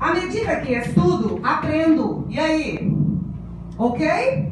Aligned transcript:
À 0.00 0.14
medida 0.14 0.56
que 0.56 0.72
estudo, 0.72 1.38
aprendo. 1.44 2.26
E 2.30 2.40
aí? 2.40 2.96
Ok? 3.76 4.50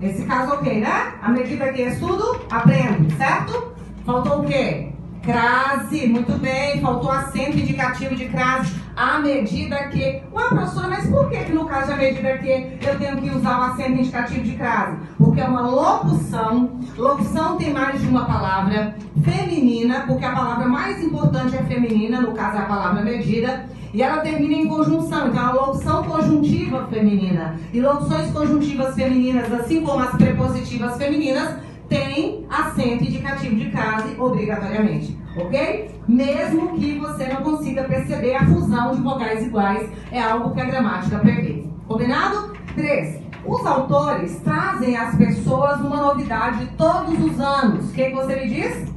Esse 0.00 0.24
caso 0.24 0.52
ok, 0.52 0.80
né? 0.80 1.14
À 1.20 1.28
medida 1.30 1.72
que 1.72 1.82
estudo, 1.82 2.40
aprendo, 2.48 3.10
certo? 3.16 3.72
Faltou 4.04 4.42
o 4.42 4.44
quê? 4.44 4.92
Crase, 5.22 6.06
muito 6.06 6.38
bem, 6.38 6.80
faltou 6.80 7.10
acento 7.10 7.58
indicativo 7.58 8.14
de 8.14 8.26
crase. 8.26 8.76
À 8.94 9.18
medida 9.18 9.76
que. 9.88 10.22
Ué, 10.32 10.48
professora, 10.50 10.86
mas 10.86 11.08
por 11.08 11.28
que, 11.30 11.36
que 11.36 11.52
no 11.52 11.66
caso 11.66 11.92
à 11.92 11.96
medida 11.96 12.38
que 12.38 12.78
eu 12.80 12.96
tenho 12.96 13.16
que 13.16 13.30
usar 13.30 13.58
o 13.58 13.62
acento 13.64 13.90
indicativo 13.90 14.44
de 14.44 14.52
crase? 14.52 14.98
Porque 15.18 15.40
é 15.40 15.44
uma 15.44 15.62
locução. 15.62 16.78
Locução 16.96 17.56
tem 17.56 17.72
mais 17.72 18.00
de 18.00 18.06
uma 18.06 18.24
palavra 18.24 18.94
feminina, 19.24 20.04
porque 20.06 20.24
a 20.24 20.30
palavra 20.30 20.68
mais 20.68 21.02
importante 21.02 21.56
é 21.56 21.62
feminina, 21.64 22.20
no 22.20 22.32
caso 22.32 22.58
é 22.58 22.60
a 22.60 22.66
palavra 22.66 23.02
medida. 23.02 23.66
E 23.92 24.02
ela 24.02 24.20
termina 24.20 24.54
em 24.54 24.68
conjunção, 24.68 25.28
então 25.28 25.40
é 25.40 25.42
uma 25.42 25.52
locução 25.52 26.02
conjuntiva 26.04 26.86
feminina. 26.88 27.58
E 27.72 27.80
locuções 27.80 28.30
conjuntivas 28.30 28.94
femininas, 28.94 29.52
assim 29.52 29.82
como 29.82 30.02
as 30.02 30.14
prepositivas 30.16 30.96
femininas, 30.96 31.56
tem 31.88 32.44
acento 32.50 33.04
indicativo 33.04 33.56
de 33.56 33.70
crase 33.70 34.14
obrigatoriamente, 34.18 35.16
ok? 35.36 35.90
Mesmo 36.08 36.74
que 36.78 36.98
você 36.98 37.28
não 37.28 37.42
consiga 37.42 37.84
perceber 37.84 38.34
a 38.34 38.44
fusão 38.46 38.94
de 38.94 39.00
vogais 39.00 39.46
iguais, 39.46 39.88
é 40.10 40.20
algo 40.20 40.52
que 40.52 40.60
a 40.60 40.64
gramática 40.64 41.18
prevê. 41.18 41.64
Combinado? 41.86 42.56
3. 42.74 43.20
Os 43.44 43.64
autores 43.64 44.40
trazem 44.40 44.96
às 44.96 45.14
pessoas 45.14 45.80
uma 45.80 45.96
novidade 45.96 46.68
todos 46.76 47.18
os 47.24 47.40
anos. 47.40 47.90
O 47.90 47.92
que, 47.92 48.06
que 48.06 48.14
você 48.14 48.34
me 48.34 48.48
diz? 48.48 48.92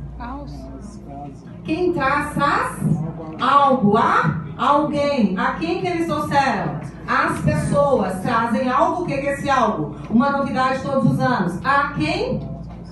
Quem 1.64 1.94
traz 1.94 2.36
algo 3.40 3.96
a 3.96 4.39
alguém. 4.60 5.38
A 5.38 5.54
quem 5.54 5.80
que 5.80 5.88
eles 5.88 6.06
trouxeram? 6.06 6.80
As 7.08 7.40
pessoas 7.40 8.20
trazem 8.22 8.70
algo. 8.70 9.04
O 9.04 9.06
que, 9.06 9.18
que 9.18 9.28
é 9.28 9.34
esse 9.34 9.50
algo? 9.50 9.96
Uma 10.10 10.32
novidade 10.32 10.82
todos 10.82 11.14
os 11.14 11.20
anos. 11.20 11.60
A 11.64 11.94
quem? 11.94 12.48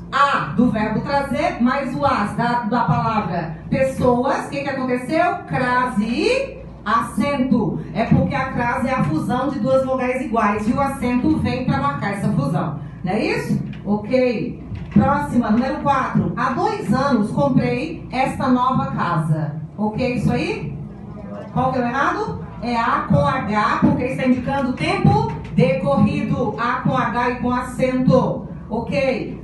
A 0.10 0.54
do 0.56 0.72
verbo 0.72 1.02
trazer, 1.02 1.62
mais 1.62 1.94
o 1.94 2.06
as 2.06 2.36
da, 2.38 2.62
da 2.62 2.84
palavra 2.86 3.58
pessoas. 3.70 4.46
O 4.46 4.50
que, 4.50 4.64
que 4.64 4.70
aconteceu? 4.70 5.40
Crase 5.48 6.06
e 6.06 6.58
acento. 6.86 7.82
É 7.94 8.06
porque 8.06 8.34
a 8.34 8.54
crase 8.54 8.88
é 8.88 8.94
a 8.94 9.04
fusão 9.04 9.50
de 9.50 9.60
duas 9.60 9.86
vogais 9.86 10.22
iguais 10.22 10.66
e 10.68 10.72
o 10.72 10.80
acento 10.80 11.38
vem 11.40 11.66
para 11.66 11.82
marcar 11.82 12.14
essa 12.14 12.30
fusão. 12.30 12.80
Não 13.04 13.12
é 13.12 13.22
isso? 13.22 13.62
Ok. 13.86 14.64
Próxima, 14.94 15.52
número 15.52 15.82
4. 15.82 16.34
Há 16.38 16.50
dois 16.52 16.92
anos 16.94 17.30
comprei 17.32 18.08
esta 18.12 18.48
nova 18.48 18.88
casa. 18.92 19.62
Ok, 19.78 20.16
isso 20.16 20.32
aí? 20.32 20.77
Qual 21.58 21.72
que 21.74 21.80
é 21.80 21.82
o 21.82 21.86
errado? 21.88 22.46
É 22.62 22.76
A 22.76 23.08
com 23.10 23.26
H, 23.26 23.80
porque 23.82 24.04
está 24.04 24.28
indicando 24.28 24.74
tempo 24.74 25.32
decorrido. 25.56 26.54
A 26.56 26.82
com 26.82 26.96
H 26.96 27.32
e 27.32 27.36
com 27.42 27.50
acento. 27.52 28.48
Ok? 28.70 29.42